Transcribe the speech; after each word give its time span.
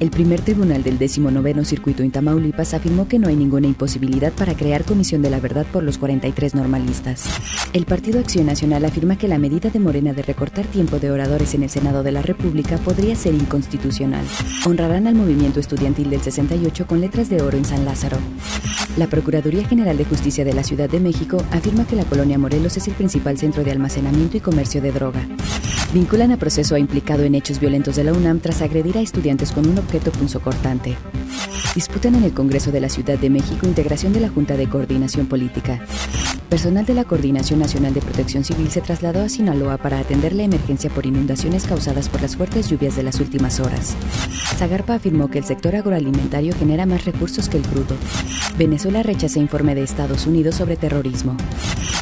El 0.00 0.10
primer 0.10 0.40
tribunal 0.42 0.84
del 0.84 0.96
19 0.96 1.64
Circuito 1.64 2.04
en 2.04 2.12
Tamaulipas 2.12 2.72
afirmó 2.72 3.08
que 3.08 3.18
no 3.18 3.28
hay 3.28 3.34
ninguna 3.34 3.66
imposibilidad 3.66 4.32
para 4.32 4.54
crear 4.54 4.84
comisión 4.84 5.22
de 5.22 5.30
la 5.30 5.40
verdad 5.40 5.66
por 5.72 5.82
los 5.82 5.98
43 5.98 6.54
normalistas. 6.54 7.24
El 7.72 7.84
Partido 7.84 8.20
Acción 8.20 8.46
Nacional 8.46 8.84
afirma 8.84 9.18
que 9.18 9.26
la 9.26 9.38
medida 9.38 9.70
de 9.70 9.80
Morena 9.80 10.12
de 10.12 10.22
recortar 10.22 10.66
tiempo 10.66 11.00
de 11.00 11.10
oradores 11.10 11.54
en 11.54 11.64
el 11.64 11.70
Senado 11.70 12.04
de 12.04 12.12
la 12.12 12.22
República 12.22 12.76
podría 12.78 13.16
ser 13.16 13.34
inconstitucional. 13.34 14.24
Honrarán 14.64 15.08
al 15.08 15.16
movimiento 15.16 15.58
estudiantil 15.58 16.10
del 16.10 16.20
68 16.20 16.86
con 16.86 17.00
letras 17.00 17.28
de 17.28 17.42
oro 17.42 17.56
en 17.56 17.64
San 17.64 17.84
Lázaro. 17.84 18.18
La 18.96 19.08
Procuraduría 19.08 19.66
General 19.66 19.96
de 19.96 20.04
Justicia 20.04 20.44
de 20.44 20.54
la 20.54 20.62
Ciudad 20.62 20.88
de 20.88 21.00
México 21.00 21.42
afirma 21.50 21.86
que 21.86 21.96
la 21.96 22.04
colonia 22.04 22.38
Morelos 22.38 22.76
es 22.76 22.86
el 22.86 22.94
principal 22.94 23.36
centro 23.36 23.64
de 23.64 23.72
almacenamiento 23.72 24.36
y 24.36 24.40
comercio 24.40 24.80
de 24.80 24.92
droga. 24.92 25.26
Vinculan 25.92 26.32
a 26.32 26.36
proceso 26.36 26.74
a 26.74 26.78
implicado 26.78 27.22
en 27.22 27.34
hechos 27.34 27.60
violentos 27.60 27.96
de 27.96 28.04
la 28.04 28.12
UNAM 28.12 28.40
tras 28.40 28.60
agredir 28.60 28.98
a 28.98 29.00
estudiantes 29.00 29.52
con 29.52 29.66
un 29.66 29.78
objeto 29.78 30.12
punzocortante. 30.12 30.96
Disputan 31.74 32.14
en 32.14 32.24
el 32.24 32.34
Congreso 32.34 32.70
de 32.70 32.80
la 32.80 32.90
Ciudad 32.90 33.18
de 33.18 33.30
México 33.30 33.66
integración 33.66 34.12
de 34.12 34.20
la 34.20 34.28
Junta 34.28 34.56
de 34.56 34.68
Coordinación 34.68 35.26
Política. 35.26 35.80
Personal 36.48 36.86
de 36.86 36.94
la 36.94 37.04
Coordinación 37.04 37.58
Nacional 37.58 37.92
de 37.92 38.00
Protección 38.00 38.42
Civil 38.42 38.70
se 38.70 38.80
trasladó 38.80 39.22
a 39.22 39.28
Sinaloa 39.28 39.76
para 39.76 39.98
atender 39.98 40.32
la 40.32 40.44
emergencia 40.44 40.88
por 40.88 41.04
inundaciones 41.04 41.66
causadas 41.66 42.08
por 42.08 42.22
las 42.22 42.36
fuertes 42.36 42.70
lluvias 42.70 42.96
de 42.96 43.02
las 43.02 43.20
últimas 43.20 43.60
horas. 43.60 43.94
Zagarpa 44.56 44.94
afirmó 44.94 45.28
que 45.28 45.38
el 45.38 45.44
sector 45.44 45.76
agroalimentario 45.76 46.54
genera 46.56 46.86
más 46.86 47.04
recursos 47.04 47.50
que 47.50 47.58
el 47.58 47.64
crudo. 47.64 47.96
Venezuela 48.56 49.02
rechaza 49.02 49.38
informe 49.38 49.74
de 49.74 49.82
Estados 49.82 50.26
Unidos 50.26 50.54
sobre 50.54 50.76
terrorismo. 50.76 51.36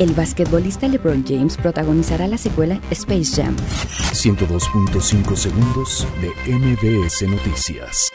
El 0.00 0.12
basquetbolista 0.12 0.88
LeBron 0.88 1.24
James 1.24 1.56
protagonizará 1.56 2.26
la 2.26 2.38
secuela 2.38 2.80
Space 2.90 3.40
Jam. 3.40 3.54
102.5 4.12 5.36
segundos 5.36 6.06
de 6.20 6.52
MBS 6.52 7.28
Noticias. 7.28 8.10